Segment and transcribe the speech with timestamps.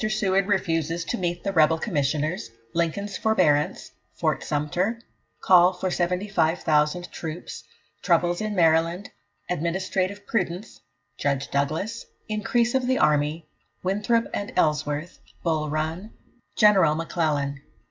[0.09, 4.99] Seward refuses to meet the Rebel Commissioners Lincoln's Forbearance Fort Sumter
[5.43, 7.63] Call for 75,000 Troops
[8.01, 9.11] Troubles in Maryland
[9.47, 10.79] Administrative Prudence
[11.19, 13.45] Judge Douglas Increase of the Army
[13.83, 16.09] Winthrop and Ellsworth Bull Run
[16.57, 17.61] General M'Clellan.